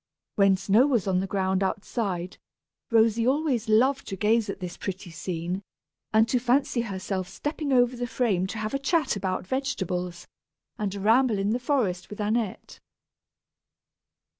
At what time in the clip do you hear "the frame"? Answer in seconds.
7.95-8.47